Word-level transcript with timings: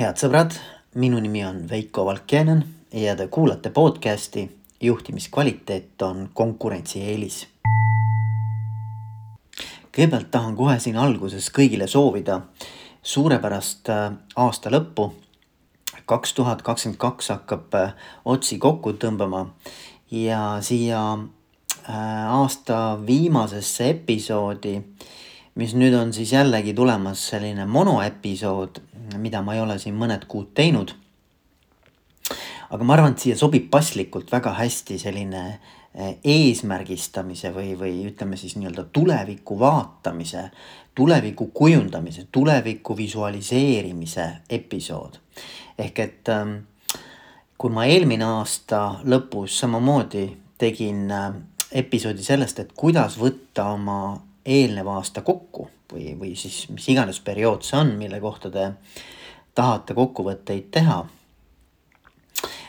head 0.00 0.16
sõbrad, 0.16 0.54
minu 0.96 1.18
nimi 1.20 1.42
on 1.44 1.58
Veiko 1.68 2.06
Valkjanen 2.06 2.62
ja 2.96 3.12
te 3.16 3.26
kuulate 3.28 3.68
podcasti 3.70 4.46
juhtimiskvaliteet 4.80 6.02
on 6.02 6.30
konkurentsieelis. 6.32 7.46
kõigepealt 9.92 10.30
tahan 10.30 10.56
kohe 10.56 10.78
siin 10.80 10.96
alguses 10.96 11.50
kõigile 11.52 11.86
soovida 11.86 12.40
suurepärast 13.02 13.90
äh, 13.92 14.12
aasta 14.36 14.72
lõppu. 14.72 15.10
kaks 16.06 16.32
tuhat 16.32 16.62
kakskümmend 16.62 16.98
kaks 16.98 17.28
hakkab 17.28 17.74
äh, 17.74 17.92
otsi 18.24 18.58
kokku 18.58 18.92
tõmbama 18.92 19.50
ja 20.10 20.58
siia 20.60 21.02
äh, 21.12 22.32
aasta 22.40 22.98
viimasesse 23.06 23.90
episoodi 23.90 24.80
mis 25.60 25.74
nüüd 25.76 25.92
on 25.92 26.14
siis 26.16 26.32
jällegi 26.32 26.72
tulemas 26.74 27.20
selline 27.34 27.66
monoepisood, 27.68 28.80
mida 29.20 29.42
ma 29.44 29.56
ei 29.56 29.60
ole 29.60 29.76
siin 29.82 29.96
mõned 29.98 30.24
kuud 30.30 30.54
teinud. 30.56 30.94
aga 32.70 32.86
ma 32.86 32.94
arvan, 32.94 33.12
et 33.12 33.24
siia 33.24 33.36
sobib 33.36 33.66
paslikult 33.70 34.30
väga 34.32 34.54
hästi 34.56 34.96
selline 35.02 35.42
eh, 35.50 36.14
eesmärgistamise 36.24 37.50
või, 37.52 37.74
või 37.76 38.06
ütleme 38.12 38.38
siis 38.40 38.54
nii-öelda 38.56 38.86
tuleviku 38.94 39.58
vaatamise, 39.58 40.44
tuleviku 40.94 41.50
kujundamise, 41.54 42.28
tuleviku 42.32 42.96
visualiseerimise 42.96 44.28
episood. 44.48 45.18
ehk 45.78 45.98
et 45.98 46.28
ähm, 46.28 46.56
kui 47.58 47.70
ma 47.70 47.84
eelmine 47.84 48.24
aasta 48.24 49.00
lõpus 49.04 49.60
samamoodi 49.60 50.24
tegin 50.58 51.10
äh, 51.10 51.34
episoodi 51.72 52.24
sellest, 52.24 52.58
et 52.58 52.72
kuidas 52.72 53.18
võtta 53.18 53.68
oma 53.74 54.00
eelneva 54.44 54.96
aasta 54.98 55.22
kokku 55.22 55.68
või, 55.92 56.14
või 56.18 56.34
siis 56.36 56.68
mis 56.72 56.88
iganes 56.88 57.20
periood 57.20 57.64
see 57.66 57.78
on, 57.80 57.94
mille 57.98 58.20
kohta 58.20 58.50
te 58.50 58.70
tahate 59.54 59.94
kokkuvõtteid 59.94 60.70
teha. 60.70 61.04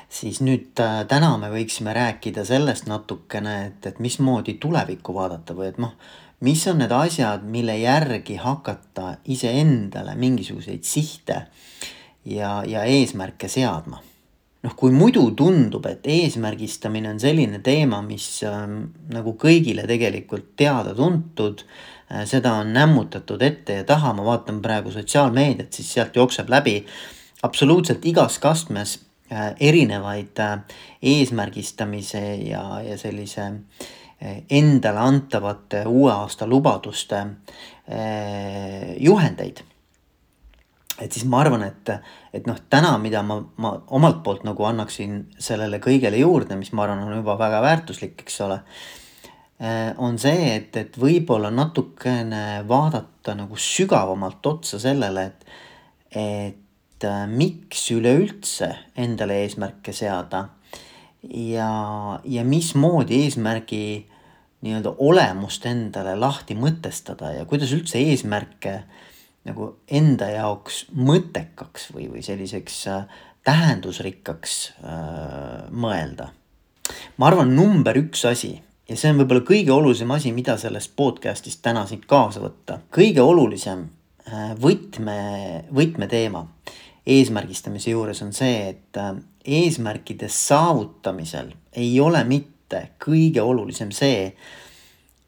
siis 0.10 0.42
nüüd 0.42 0.80
äh, 0.84 1.06
täna 1.08 1.38
me 1.38 1.50
võiksime 1.54 1.94
rääkida 1.94 2.46
sellest 2.46 2.88
natukene, 2.92 3.56
et, 3.66 3.86
et 3.86 4.00
mismoodi 4.00 4.58
tulevikku 4.60 5.14
vaadata 5.14 5.56
või 5.56 5.70
et 5.72 5.80
noh, 5.80 5.96
mis 6.42 6.68
on 6.68 6.82
need 6.82 6.92
asjad, 6.92 7.44
mille 7.44 7.78
järgi 7.78 8.36
hakata 8.36 9.16
iseendale 9.26 10.16
mingisuguseid 10.16 10.84
sihte 10.84 11.46
ja, 12.26 12.64
ja 12.68 12.84
eesmärke 12.84 13.48
seadma 13.48 14.02
noh, 14.62 14.76
kui 14.78 14.94
muidu 14.94 15.24
tundub, 15.38 15.86
et 15.90 16.06
eesmärgistamine 16.08 17.10
on 17.12 17.22
selline 17.22 17.62
teema, 17.66 18.02
mis 18.06 18.28
äh, 18.48 18.60
nagu 19.14 19.36
kõigile 19.42 19.88
tegelikult 19.90 20.52
teada-tuntud 20.60 21.64
äh,, 21.66 22.26
seda 22.30 22.58
on 22.62 22.74
nämmutatud 22.76 23.42
ette 23.46 23.82
ja 23.82 23.88
taha, 23.88 24.14
ma 24.18 24.26
vaatan 24.28 24.62
praegu 24.64 24.94
sotsiaalmeediat, 24.94 25.72
siis 25.74 25.94
sealt 25.98 26.20
jookseb 26.20 26.52
läbi 26.52 26.82
absoluutselt 27.44 28.06
igas 28.06 28.38
kastmes 28.44 29.00
äh, 29.32 29.52
erinevaid 29.60 30.40
äh, 30.40 30.60
eesmärgistamise 31.02 32.24
ja, 32.46 32.66
ja 32.86 32.98
sellise 33.02 33.48
äh, 33.50 34.44
endale 34.50 35.02
antavate 35.02 35.86
uue 35.90 36.14
aasta 36.14 36.48
lubaduste 36.48 37.26
äh, 37.26 38.96
juhendeid 39.00 39.66
et 41.02 41.12
siis 41.16 41.26
ma 41.30 41.42
arvan, 41.42 41.64
et, 41.66 41.92
et 42.34 42.48
noh, 42.50 42.58
täna, 42.70 42.94
mida 43.02 43.24
ma, 43.26 43.40
ma 43.62 43.74
omalt 43.98 44.22
poolt 44.26 44.46
nagu 44.46 44.66
annaksin 44.68 45.24
sellele 45.42 45.82
kõigele 45.84 46.20
juurde, 46.22 46.58
mis 46.60 46.72
ma 46.78 46.86
arvan, 46.86 47.04
on 47.08 47.18
juba 47.18 47.38
väga 47.40 47.62
väärtuslik, 47.66 48.22
eks 48.22 48.42
ole. 48.46 48.62
Eh, 49.62 49.90
on 50.02 50.18
see, 50.22 50.56
et, 50.56 50.78
et 50.78 50.98
võib-olla 51.02 51.52
natukene 51.54 52.62
vaadata 52.70 53.36
nagu 53.38 53.58
sügavamalt 53.58 54.46
otsa 54.54 54.82
sellele, 54.82 55.28
et, 55.30 55.52
et 56.22 57.06
äh, 57.08 57.26
miks 57.30 57.86
üleüldse 57.94 58.72
endale 58.98 59.42
eesmärke 59.44 59.94
seada 59.94 60.48
ja, 61.22 61.70
ja 62.26 62.46
mismoodi 62.46 63.22
eesmärgi 63.28 63.84
nii-öelda 64.66 64.96
olemust 65.02 65.66
endale 65.70 66.18
lahti 66.18 66.58
mõtestada 66.58 67.32
ja 67.38 67.46
kuidas 67.50 67.74
üldse 67.78 68.02
eesmärke 68.02 68.74
äh, 68.74 69.08
nagu 69.48 69.76
enda 69.90 70.30
jaoks 70.30 70.86
mõttekaks 70.94 71.90
või, 71.96 72.08
või 72.12 72.26
selliseks 72.26 72.82
äh, 72.92 73.22
tähendusrikkaks 73.44 74.58
äh, 74.84 75.72
mõelda. 75.72 76.30
ma 77.18 77.28
arvan, 77.32 77.56
number 77.56 77.98
üks 77.98 78.26
asi 78.30 78.54
ja 78.90 78.98
see 78.98 79.12
on 79.14 79.22
võib-olla 79.22 79.46
kõige 79.48 79.74
olulisem 79.74 80.12
asi, 80.12 80.34
mida 80.36 80.58
sellest 80.62 80.94
podcast'ist 81.00 81.62
täna 81.64 81.86
siit 81.90 82.06
kaasa 82.10 82.44
võtta. 82.44 82.82
kõige 82.94 83.22
olulisem 83.22 83.88
äh, 84.28 84.54
võtme, 84.62 85.18
võtmeteema 85.74 86.46
eesmärgistamise 87.06 87.96
juures 87.96 88.22
on 88.22 88.34
see, 88.34 88.76
et 88.76 89.02
äh, 89.02 89.16
eesmärkide 89.46 90.30
saavutamisel 90.30 91.54
ei 91.74 92.00
ole 92.00 92.24
mitte 92.30 92.92
kõige 93.02 93.42
olulisem 93.42 93.92
see, 93.92 94.30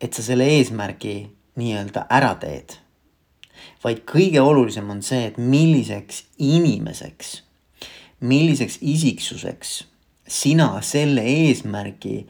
et 0.01 0.13
sa 0.13 0.24
selle 0.25 0.45
eesmärgi 0.59 1.18
nii-öelda 1.57 2.06
ära 2.13 2.34
teed 2.41 2.82
vaid 3.83 4.03
kõige 4.07 4.41
olulisem 4.41 4.89
on 4.89 5.01
see, 5.03 5.25
et 5.27 5.38
milliseks 5.38 6.23
inimeseks, 6.38 7.35
milliseks 8.23 8.77
isiksuseks 8.81 9.83
sina 10.27 10.81
selle 10.81 11.21
eesmärgi 11.27 12.23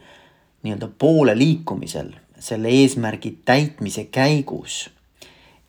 nii-öelda 0.64 0.88
poole 0.98 1.36
liikumisel, 1.38 2.10
selle 2.38 2.68
eesmärgi 2.68 3.38
täitmise 3.44 4.04
käigus 4.04 4.88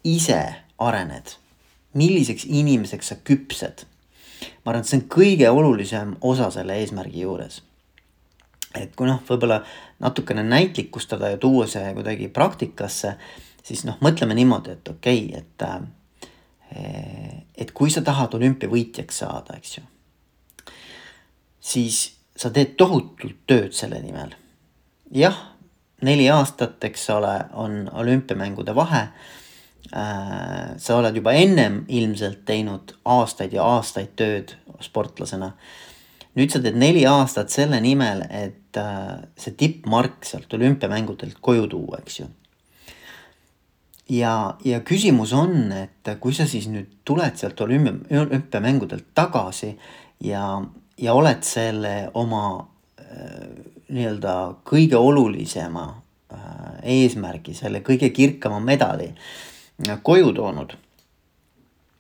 ise 0.03 0.55
arened. 0.77 1.35
milliseks 1.93 2.45
inimeseks 2.45 3.07
sa 3.07 3.15
küpsed. 3.15 3.85
ma 4.65 4.71
arvan, 4.71 4.81
et 4.81 4.89
see 4.89 4.99
on 4.99 5.07
kõige 5.09 5.49
olulisem 5.49 6.15
osa 6.21 6.49
selle 6.51 6.75
eesmärgi 6.81 7.21
juures. 7.21 7.61
et 8.75 8.95
kui 8.95 9.07
noh, 9.07 9.21
võib-olla 9.29 9.63
natukene 9.99 10.43
näitlikustada 10.43 11.29
ja 11.29 11.37
tuua 11.37 11.67
see 11.67 11.93
kuidagi 11.93 12.27
praktikasse 12.27 13.15
siis 13.65 13.85
noh, 13.87 13.97
mõtleme 14.05 14.37
niimoodi, 14.37 14.75
et 14.75 14.89
okei 14.91 15.25
okay,, 15.29 15.41
et 15.41 15.65
äh, 15.65 17.41
et 17.57 17.71
kui 17.71 17.91
sa 17.93 18.03
tahad 18.05 18.33
olümpiavõitjaks 18.35 19.21
saada, 19.23 19.55
eks 19.57 19.77
ju, 19.77 19.83
siis 21.63 21.99
sa 22.35 22.51
teed 22.51 22.75
tohutult 22.77 23.45
tööd 23.47 23.73
selle 23.77 24.01
nimel. 24.03 24.35
jah, 25.13 25.37
neli 26.03 26.27
aastat, 26.29 26.83
eks 26.83 27.09
ole, 27.15 27.33
on 27.53 27.85
olümpiamängude 27.93 28.75
vahe 28.75 29.07
äh,. 29.93 30.75
sa 30.77 30.97
oled 30.97 31.15
juba 31.15 31.33
ennem 31.37 31.83
ilmselt 31.87 32.43
teinud 32.45 32.97
aastaid 33.05 33.53
ja 33.53 33.63
aastaid 33.63 34.15
tööd 34.15 34.57
sportlasena. 34.81 35.53
nüüd 36.35 36.51
sa 36.51 36.59
teed 36.59 36.75
neli 36.75 37.05
aastat 37.07 37.49
selle 37.49 37.79
nimel, 37.81 38.25
et 38.29 38.77
äh, 38.77 39.21
see 39.37 39.55
tippmark 39.55 40.25
sealt 40.25 40.53
olümpiamängudelt 40.53 41.39
koju 41.41 41.69
tuua, 41.71 42.01
eks 42.03 42.19
ju 42.19 42.33
ja, 44.09 44.57
ja 44.65 44.79
küsimus 44.85 45.33
on, 45.33 45.71
et 45.71 46.15
kui 46.21 46.33
sa 46.35 46.47
siis 46.49 46.67
nüüd 46.71 47.01
tuled 47.07 47.37
sealt 47.39 47.61
olümpia, 47.61 48.21
olümpiamängudelt 48.21 49.11
tagasi 49.17 49.73
ja, 50.23 50.61
ja 51.01 51.13
oled 51.13 51.43
selle 51.45 51.95
oma 52.13 52.45
äh, 53.01 53.45
nii-öelda 53.89 54.35
kõige 54.67 54.97
olulisema 54.97 55.87
äh, 56.33 56.39
eesmärgi, 56.95 57.55
selle 57.57 57.81
kõige 57.85 58.11
kirkama 58.13 58.59
medali 58.59 59.11
äh, 59.11 59.97
koju 60.01 60.33
toonud. 60.33 60.77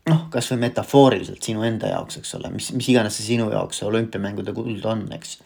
noh, 0.05 0.27
kasvõi 0.29 0.59
metafooriliselt 0.61 1.41
sinu 1.41 1.63
enda 1.65 1.89
jaoks, 1.89 2.19
eks 2.19 2.35
ole, 2.37 2.51
mis, 2.53 2.67
mis 2.77 2.89
iganes 2.93 3.15
see 3.17 3.31
sinu 3.31 3.47
jaoks 3.49 3.79
see 3.81 3.87
olümpiamängude 3.89 4.53
kuld 4.53 4.85
on, 4.85 5.07
eks. 5.17 5.39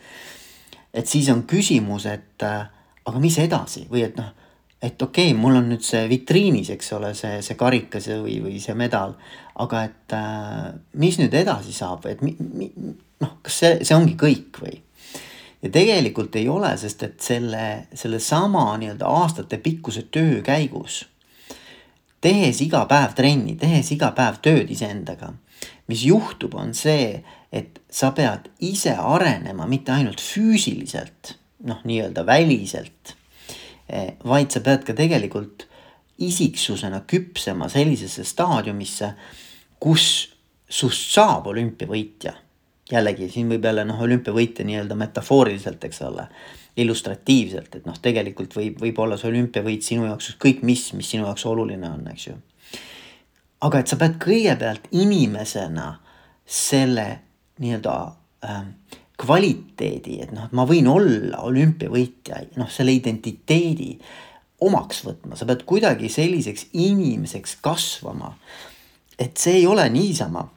et 0.93 1.07
siis 1.07 1.29
on 1.31 1.45
küsimus, 1.47 2.05
et 2.11 2.43
äh, 2.43 2.67
aga 3.05 3.23
mis 3.23 3.39
edasi 3.39 3.87
või 3.87 4.03
et 4.09 4.19
noh 4.19 4.35
et 4.81 5.01
okei 5.01 5.31
okay,, 5.31 5.37
mul 5.37 5.59
on 5.59 5.69
nüüd 5.73 5.83
see 5.83 6.05
vitriinis, 6.09 6.71
eks 6.75 6.93
ole, 6.95 7.11
see, 7.17 7.41
see 7.43 7.57
karikas 7.59 8.07
või, 8.23 8.39
või 8.43 8.59
see 8.63 8.75
medal. 8.79 9.15
aga 9.59 9.83
et 9.83 10.13
äh, 10.15 10.69
mis 11.01 11.17
nüüd 11.19 11.33
edasi 11.35 11.73
saab, 11.75 12.05
et 12.07 12.21
mi, 12.23 12.35
mi, 12.39 12.69
noh, 13.19 13.33
kas 13.43 13.59
see, 13.63 13.73
see 13.83 13.97
ongi 13.97 14.15
kõik 14.19 14.61
või? 14.63 14.77
ja 15.59 15.71
tegelikult 15.73 16.37
ei 16.39 16.47
ole, 16.47 16.71
sest 16.79 17.03
et 17.03 17.19
selle, 17.19 17.65
sellesama 17.91 18.71
nii-öelda 18.79 19.07
aastatepikkuse 19.19 20.05
töö 20.11 20.39
käigus. 20.45 21.05
tehes 22.21 22.61
iga 22.61 22.85
päev 22.87 23.15
trenni, 23.15 23.57
tehes 23.59 23.91
iga 23.91 24.13
päev 24.15 24.39
tööd 24.43 24.71
iseendaga, 24.71 25.33
mis 25.91 26.05
juhtub, 26.07 26.55
on 26.55 26.73
see, 26.73 27.19
et 27.51 27.81
sa 27.91 28.13
pead 28.15 28.47
ise 28.63 28.95
arenema 28.95 29.67
mitte 29.67 29.91
ainult 29.91 30.23
füüsiliselt, 30.23 31.35
noh, 31.67 31.83
nii-öelda 31.83 32.23
väliselt 32.25 33.18
vaid 34.25 34.51
sa 34.53 34.61
pead 34.65 34.83
ka 34.87 34.93
tegelikult 34.97 35.65
isiksusena 36.19 37.01
küpsema 37.07 37.69
sellisesse 37.71 38.23
staadiumisse, 38.27 39.13
kus 39.79 40.05
sust 40.69 41.13
saab 41.15 41.47
olümpiavõitja. 41.47 42.33
jällegi 42.91 43.27
siin 43.29 43.49
võib 43.49 43.65
jälle 43.65 43.83
noh, 43.85 43.99
olümpiavõitja 44.01 44.65
nii-öelda 44.65 44.95
metafooriliselt, 44.97 45.83
eks 45.85 46.01
ole, 46.01 46.25
illustratiivselt, 46.81 47.75
et 47.75 47.85
noh, 47.85 47.97
tegelikult 48.01 48.55
võib, 48.57 48.79
võib 48.81 48.99
olla 48.99 49.17
see 49.17 49.29
olümpiavõit 49.29 49.85
sinu 49.85 50.07
jaoks 50.07 50.31
ükskõik 50.33 50.63
mis, 50.65 50.87
mis 50.97 51.11
sinu 51.13 51.27
jaoks 51.27 51.45
oluline 51.45 51.89
on, 51.89 52.07
eks 52.13 52.27
ju. 52.27 52.37
aga 53.61 53.79
et 53.79 53.91
sa 53.91 53.99
pead 54.01 54.17
kõigepealt 54.23 54.89
inimesena 54.91 55.91
selle 56.45 57.07
nii-öelda 57.61 57.95
äh, 58.43 58.63
kvaliteedi, 59.19 60.19
et 60.23 60.31
noh, 60.35 60.47
et 60.47 60.55
ma 60.55 60.65
võin 60.67 60.87
olla 60.87 61.43
olümpiavõitja, 61.49 62.43
noh, 62.59 62.69
selle 62.71 62.95
identiteedi 62.95 63.91
omaks 64.65 65.03
võtma, 65.07 65.37
sa 65.39 65.47
pead 65.47 65.65
kuidagi 65.67 66.09
selliseks 66.11 66.69
inimeseks 66.73 67.57
kasvama. 67.63 68.35
et 69.19 69.37
see 69.37 69.59
ei 69.59 69.67
ole 69.67 69.89
niisama. 69.89 70.47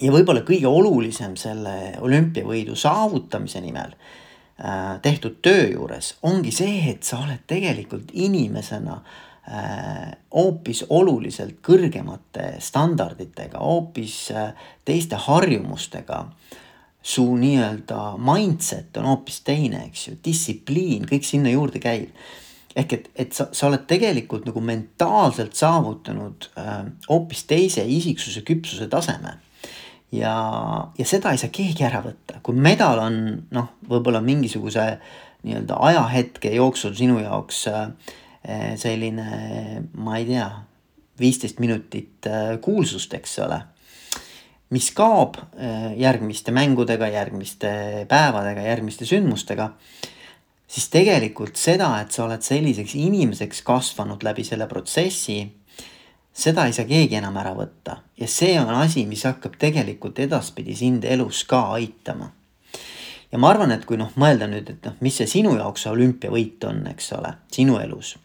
ja 0.00 0.12
võib-olla 0.12 0.42
kõige 0.46 0.66
olulisem 0.66 1.36
selle 1.36 1.94
olümpiavõidu 2.00 2.74
saavutamise 2.74 3.60
nimel 3.60 3.94
äh, 3.94 5.00
tehtud 5.02 5.38
töö 5.42 5.70
juures 5.72 6.16
ongi 6.22 6.50
see, 6.50 6.90
et 6.90 7.02
sa 7.02 7.22
oled 7.22 7.42
tegelikult 7.46 8.10
inimesena 8.12 9.00
äh, 9.02 10.14
hoopis 10.34 10.84
oluliselt 10.88 11.58
kõrgemate 11.62 12.56
standarditega, 12.58 13.58
hoopis 13.58 14.30
äh, 14.30 14.54
teiste 14.84 15.16
harjumustega 15.16 16.24
su 17.08 17.24
nii-öelda 17.40 18.18
mindset 18.20 18.96
on 19.00 19.08
hoopis 19.08 19.40
teine, 19.46 19.86
eks 19.88 20.08
ju, 20.08 20.16
distsipliin, 20.24 21.06
kõik 21.08 21.24
sinna 21.24 21.52
juurde 21.54 21.80
käib. 21.80 22.12
ehk 22.78 22.92
et, 22.92 23.06
et 23.16 23.32
sa, 23.34 23.48
sa 23.52 23.66
oled 23.66 23.86
tegelikult 23.90 24.44
nagu 24.46 24.60
mentaalselt 24.62 25.56
saavutanud 25.56 26.50
äh, 26.60 26.74
hoopis 27.08 27.46
teise 27.48 27.84
isiksuse 27.84 28.44
küpsuse 28.46 28.90
taseme. 28.92 29.38
ja, 30.12 30.34
ja 30.98 31.08
seda 31.08 31.32
ei 31.32 31.40
saa 31.40 31.52
keegi 31.52 31.84
ära 31.88 32.02
võtta, 32.04 32.42
kui 32.42 32.54
medal 32.54 33.00
on 33.06 33.18
noh, 33.56 33.72
võib-olla 33.88 34.20
mingisuguse 34.20 34.86
nii-öelda 35.48 35.80
ajahetke 35.88 36.52
jooksul 36.54 36.92
sinu 36.98 37.22
jaoks 37.22 37.64
äh, 37.72 37.88
selline, 38.76 39.88
ma 39.96 40.20
ei 40.20 40.28
tea, 40.28 40.50
viisteist 41.18 41.58
minutit 41.58 42.28
äh, 42.28 42.58
kuulsust, 42.60 43.16
eks 43.16 43.38
ole 43.48 43.62
mis 44.74 44.90
kaob 44.96 45.38
äh, 45.38 45.92
järgmiste 45.96 46.52
mängudega, 46.52 47.08
järgmiste 47.08 47.70
päevadega, 48.08 48.66
järgmiste 48.68 49.08
sündmustega, 49.08 49.70
siis 50.68 50.88
tegelikult 50.92 51.56
seda, 51.56 51.94
et 52.02 52.12
sa 52.12 52.26
oled 52.26 52.44
selliseks 52.44 52.94
inimeseks 52.98 53.62
kasvanud 53.66 54.24
läbi 54.26 54.44
selle 54.44 54.68
protsessi, 54.68 55.40
seda 56.38 56.68
ei 56.68 56.76
saa 56.76 56.86
keegi 56.88 57.18
enam 57.18 57.36
ära 57.40 57.54
võtta 57.56 57.98
ja 58.20 58.28
see 58.30 58.58
on 58.60 58.70
asi, 58.76 59.06
mis 59.08 59.24
hakkab 59.26 59.56
tegelikult 59.58 60.20
edaspidi 60.22 60.76
sind 60.76 61.04
elus 61.08 61.44
ka 61.48 61.64
aitama. 61.78 62.30
ja 63.32 63.38
ma 63.38 63.50
arvan, 63.50 63.72
et 63.72 63.84
kui 63.88 63.96
noh, 63.96 64.12
mõelda 64.16 64.46
nüüd, 64.50 64.70
et 64.70 64.84
noh, 64.84 64.96
mis 65.00 65.16
see 65.16 65.26
sinu 65.26 65.56
jaoks 65.56 65.86
see 65.86 65.92
olümpiavõit 65.96 66.64
on, 66.68 66.86
eks 66.92 67.12
ole, 67.16 67.32
sinu 67.52 67.80
elus. 67.80 68.16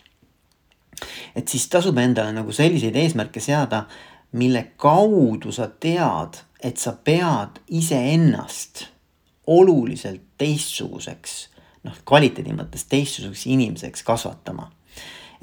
et 1.36 1.48
siis 1.48 1.68
tasub 1.72 1.98
endale 1.98 2.36
nagu 2.36 2.52
selliseid 2.52 2.96
eesmärke 2.96 3.40
seada 3.40 3.86
mille 4.34 4.72
kaudu 4.78 5.52
sa 5.52 5.68
tead, 5.68 6.42
et 6.64 6.78
sa 6.78 6.96
pead 7.04 7.62
iseennast 7.68 8.88
oluliselt 9.48 10.22
teistsuguseks, 10.40 11.34
noh, 11.84 11.98
kvaliteedi 12.08 12.56
mõttes 12.56 12.88
teistsuguseks 12.90 13.50
inimeseks 13.52 14.04
kasvatama. 14.08 14.72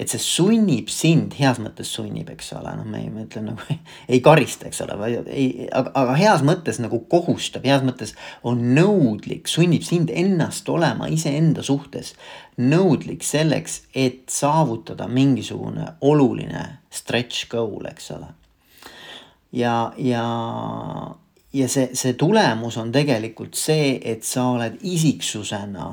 et 0.01 0.09
see 0.09 0.17
sunnib 0.17 0.87
sind, 0.89 1.35
heas 1.37 1.59
mõttes 1.61 1.91
sunnib, 1.93 2.31
eks 2.33 2.47
ole, 2.57 2.71
noh, 2.73 2.87
me 2.89 3.03
ei, 3.03 3.11
ma 3.13 3.21
ütlen 3.21 3.51
nagu 3.51 3.75
ei 4.15 4.17
karista, 4.25 4.65
eks 4.65 4.81
ole, 4.81 4.95
vaid 4.97 5.29
ei, 5.29 5.67
aga, 5.69 5.91
aga 5.93 6.15
heas 6.17 6.41
mõttes 6.41 6.79
nagu 6.81 7.03
kohustab, 7.11 7.67
heas 7.69 7.85
mõttes 7.85 8.15
on 8.41 8.63
nõudlik, 8.73 9.45
sunnib 9.45 9.85
sind 9.85 10.09
ennast 10.09 10.69
olema 10.73 11.05
iseenda 11.13 11.61
suhtes 11.61 12.15
nõudlik 12.57 13.21
selleks, 13.21 13.83
et 13.93 14.25
saavutada 14.33 15.05
mingisugune 15.05 15.91
oluline 16.01 16.65
stretch 16.89 17.45
goal, 17.53 17.85
eks 17.93 18.15
ole 18.17 18.33
ja, 19.51 19.93
ja, 19.97 20.25
ja 21.53 21.67
see, 21.67 21.91
see 21.97 22.13
tulemus 22.13 22.77
on 22.77 22.91
tegelikult 22.91 23.57
see, 23.59 23.97
et 24.03 24.23
sa 24.27 24.47
oled 24.55 24.79
isiksusena 24.81 25.91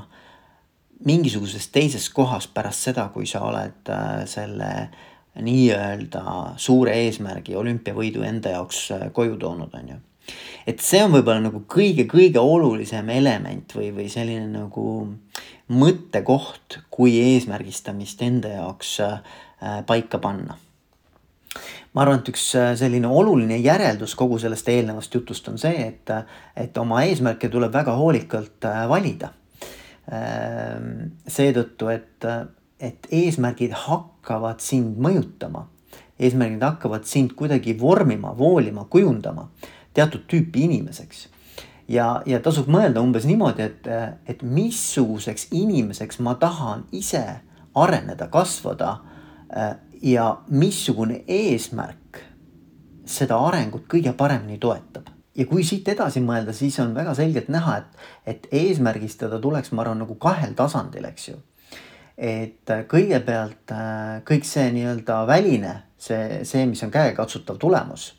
mingisuguses 1.07 1.69
teises 1.75 2.09
kohas 2.11 2.49
pärast 2.51 2.89
seda, 2.89 3.09
kui 3.15 3.27
sa 3.27 3.45
oled 3.47 3.91
äh, 3.95 4.25
selle 4.27 4.73
nii-öelda 5.39 6.59
suure 6.59 6.97
eesmärgi, 7.05 7.55
olümpiavõidu 7.57 8.25
enda 8.27 8.57
jaoks 8.57 8.89
äh, 8.97 9.09
koju 9.15 9.39
toonud, 9.39 9.75
on 9.75 9.93
ju. 9.95 9.99
et 10.67 10.83
see 10.85 11.03
on 11.05 11.15
võib-olla 11.15 11.47
nagu 11.47 11.63
kõige-kõige 11.71 12.43
olulisem 12.43 13.09
element 13.15 13.75
või, 13.79 13.93
või 13.95 14.09
selline 14.13 14.49
nagu 14.51 14.87
mõttekoht, 15.69 16.81
kui 16.91 17.19
eesmärgistamist 17.23 18.23
enda 18.27 18.57
jaoks 18.59 18.97
äh, 19.07 19.21
paika 19.87 20.19
panna 20.23 20.59
ma 21.99 22.05
arvan, 22.05 22.21
et 22.23 22.29
üks 22.31 22.45
äh, 22.55 22.69
selline 22.79 23.11
oluline 23.11 23.57
järeldus 23.59 24.13
kogu 24.15 24.37
sellest 24.39 24.69
eelnevast 24.71 25.15
jutust 25.19 25.49
on 25.51 25.57
see, 25.59 25.89
et, 25.89 26.13
et 26.55 26.77
oma 26.79 27.03
eesmärke 27.09 27.51
tuleb 27.51 27.75
väga 27.75 27.97
hoolikalt 27.99 28.69
äh, 28.71 28.85
valida. 28.91 29.33
Ähm, 30.15 31.17
seetõttu, 31.27 31.91
et, 31.91 32.29
et 32.79 33.09
eesmärgid 33.13 33.75
hakkavad 33.89 34.63
sind 34.63 35.03
mõjutama. 35.03 35.67
eesmärgid 36.19 36.63
hakkavad 36.63 37.05
sind 37.05 37.35
kuidagi 37.35 37.75
vormima, 37.81 38.31
voolima, 38.39 38.87
kujundama 38.89 39.49
teatud 39.95 40.25
tüüpi 40.31 40.65
inimeseks 40.69 41.27
ja, 41.91 42.23
ja 42.27 42.39
tasub 42.45 42.71
mõelda 42.71 43.03
umbes 43.03 43.27
niimoodi, 43.27 43.67
et, 43.67 43.91
et 44.31 44.43
missuguseks 44.47 45.49
inimeseks 45.51 46.23
ma 46.23 46.37
tahan 46.39 46.87
ise 46.95 47.25
areneda, 47.79 48.29
kasvada 48.33 48.95
äh, 49.51 49.75
ja 50.03 50.39
missugune 50.49 51.23
eesmärk 51.29 52.23
seda 53.09 53.39
arengut 53.49 53.87
kõige 53.89 54.13
paremini 54.13 54.59
toetab. 54.59 55.09
ja 55.35 55.47
kui 55.47 55.63
siit 55.65 55.89
edasi 55.89 56.21
mõelda, 56.21 56.53
siis 56.53 56.79
on 56.83 56.95
väga 56.95 57.15
selgelt 57.15 57.49
näha, 57.49 57.77
et, 57.79 58.07
et 58.27 58.49
eesmärgistada 58.53 59.39
tuleks, 59.39 59.71
ma 59.73 59.85
arvan, 59.85 60.03
nagu 60.03 60.15
kahel 60.19 60.55
tasandil, 60.59 61.05
eks 61.05 61.29
ju. 61.29 61.37
et 62.19 62.75
kõigepealt 62.91 63.73
äh, 63.73 64.21
kõik 64.27 64.45
see 64.45 64.71
nii-öelda 64.75 65.25
väline, 65.27 65.75
see, 65.99 66.45
see, 66.45 66.67
mis 66.67 66.83
on 66.83 66.91
käegakatsutav 66.95 67.59
tulemus 67.59 68.18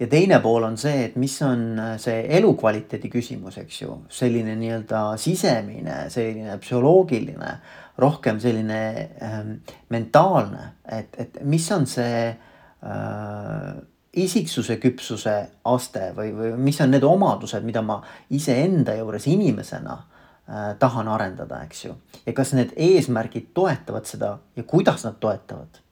ja 0.00 0.08
teine 0.08 0.40
pool 0.40 0.64
on 0.64 0.78
see, 0.80 1.04
et 1.10 1.16
mis 1.20 1.34
on 1.44 1.64
äh, 1.78 1.92
see 2.00 2.24
elukvaliteedi 2.38 3.10
küsimus, 3.12 3.58
eks 3.60 3.82
ju, 3.82 3.98
selline 4.12 4.56
nii-öelda 4.56 5.02
sisemine, 5.20 6.02
selline 6.12 6.56
psühholoogiline, 6.62 7.52
rohkem 8.00 8.40
selline 8.40 8.80
ähm, 9.22 9.54
mentaalne, 9.92 10.70
et, 10.88 11.16
et 11.20 11.40
mis 11.44 11.66
on 11.76 11.86
see 11.90 12.28
äh, 12.30 13.74
isiksuse 14.16 14.78
küpsuse 14.82 15.34
aste 15.70 16.10
või, 16.16 16.32
või 16.34 16.54
mis 16.70 16.80
on 16.82 16.90
need 16.94 17.04
omadused, 17.06 17.66
mida 17.66 17.82
ma 17.84 18.00
iseenda 18.34 18.96
juures 18.98 19.28
inimesena 19.30 19.98
äh, 20.00 20.72
tahan 20.80 21.12
arendada, 21.12 21.60
eks 21.68 21.84
ju. 21.84 21.94
ja 22.24 22.34
kas 22.36 22.54
need 22.56 22.72
eesmärgid 22.76 23.52
toetavad 23.54 24.08
seda 24.08 24.38
ja 24.56 24.64
kuidas 24.64 25.04
nad 25.04 25.20
toetavad. 25.20 25.82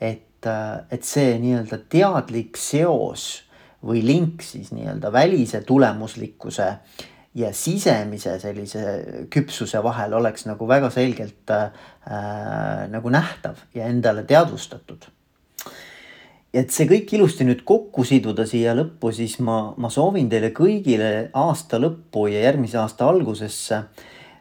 et, 0.00 0.26
äh, 0.46 0.84
et 0.90 1.04
see 1.06 1.38
nii-öelda 1.42 1.80
teadlik 1.90 2.58
seos 2.60 3.44
või 3.84 4.04
link 4.04 4.42
siis 4.42 4.72
nii-öelda 4.72 5.12
välise 5.12 5.60
tulemuslikkuse 5.66 6.68
ja 7.34 7.50
sisemise 7.52 8.38
sellise 8.38 8.82
küpsuse 9.30 9.82
vahel 9.82 10.14
oleks 10.14 10.46
nagu 10.46 10.68
väga 10.68 10.90
selgelt 10.94 11.50
äh, 11.50 11.72
nagu 12.90 13.10
nähtav 13.10 13.58
ja 13.74 13.88
endale 13.90 14.22
teadvustatud. 14.24 15.10
ja 16.52 16.62
et 16.62 16.70
see 16.70 16.86
kõik 16.86 17.16
ilusti 17.16 17.44
nüüd 17.44 17.64
kokku 17.66 18.04
siduda 18.06 18.46
siia 18.46 18.76
lõppu, 18.78 19.10
siis 19.12 19.40
ma, 19.42 19.74
ma 19.76 19.90
soovin 19.90 20.28
teile 20.30 20.52
kõigile 20.54 21.30
aasta 21.34 21.80
lõppu 21.82 22.28
ja 22.30 22.44
järgmise 22.46 22.78
aasta 22.78 23.08
algusesse 23.10 23.82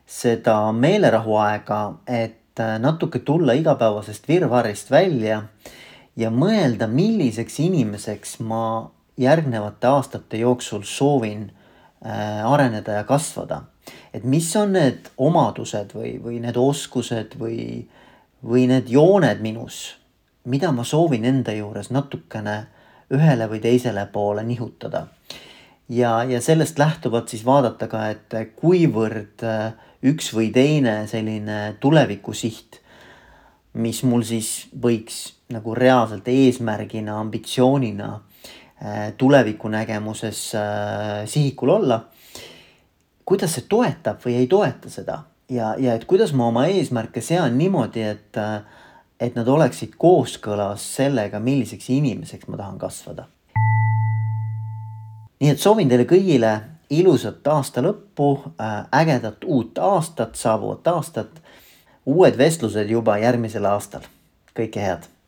seda 0.06 0.58
meelerahuaega, 0.78 1.80
et 2.08 2.62
äh, 2.62 2.78
natuke 2.80 3.24
tulla 3.26 3.58
igapäevasest 3.58 4.28
virvarrist 4.30 4.92
välja 4.92 5.42
ja 6.16 6.30
mõelda, 6.30 6.88
milliseks 6.88 7.60
inimeseks 7.64 8.38
ma 8.46 8.92
järgnevate 9.18 9.88
aastate 9.88 10.38
jooksul 10.38 10.84
soovin 10.86 11.50
äh, 12.06 12.46
areneda 12.46 13.00
ja 13.00 13.04
kasvada. 13.04 13.64
et 14.14 14.24
mis 14.24 14.56
on 14.56 14.74
need 14.74 15.10
omadused 15.18 15.92
või, 15.94 16.16
või 16.24 16.40
need 16.40 16.58
oskused 16.58 17.36
või, 17.40 17.88
või 18.46 18.68
need 18.68 18.90
jooned 18.90 19.42
minus, 19.42 19.98
mida 20.46 20.72
ma 20.72 20.84
soovin 20.84 21.26
enda 21.26 21.52
juures 21.52 21.90
natukene 21.92 22.68
ühele 23.14 23.50
või 23.50 23.60
teisele 23.60 24.06
poole 24.06 24.44
nihutada. 24.44 25.08
ja, 25.90 26.24
ja 26.24 26.42
sellest 26.42 26.80
lähtuvalt 26.80 27.30
siis 27.30 27.46
vaadata 27.46 27.88
ka, 27.88 28.08
et 28.10 28.56
kuivõrd 28.56 29.44
äh, 29.44 29.74
üks 30.04 30.34
või 30.34 30.52
teine 30.54 31.08
selline 31.08 31.76
tulevikusiht, 31.80 32.80
mis 33.74 34.04
mul 34.04 34.24
siis 34.24 34.68
võiks 34.76 35.43
nagu 35.54 35.76
reaalselt 35.76 36.28
eesmärgina, 36.28 37.20
ambitsioonina 37.20 38.20
Äh, 38.86 39.14
tulevikunägemuses 39.18 40.56
äh, 40.56 40.62
sihikul 41.26 41.70
olla. 41.70 42.06
kuidas 43.26 43.54
see 43.56 43.64
toetab 43.70 44.18
või 44.26 44.34
ei 44.36 44.48
toeta 44.52 44.90
seda 44.92 45.22
ja, 45.48 45.70
ja 45.80 45.94
et 45.96 46.04
kuidas 46.04 46.34
ma 46.36 46.50
oma 46.52 46.66
eesmärke 46.68 47.22
sean 47.24 47.56
niimoodi, 47.58 48.02
et, 48.04 48.36
äh, 48.36 48.66
et 49.20 49.38
nad 49.40 49.48
oleksid 49.48 49.94
kooskõlas 49.96 50.84
sellega, 50.98 51.40
milliseks 51.40 51.88
inimeseks 51.96 52.50
ma 52.52 52.60
tahan 52.60 52.82
kasvada. 52.82 53.30
nii 55.40 55.54
et 55.54 55.64
soovin 55.64 55.88
teile 55.88 56.04
kõigile 56.10 56.52
ilusat 56.90 57.48
aasta 57.48 57.86
lõppu, 57.88 58.34
ägedat 58.92 59.48
uut 59.48 59.80
aastat, 59.80 60.36
saabuvat 60.36 60.88
aastat. 60.88 61.40
uued 62.06 62.38
vestlused 62.38 62.90
juba 62.90 63.18
järgmisel 63.18 63.66
aastal. 63.66 64.12
kõike 64.60 64.80
head 64.90 65.14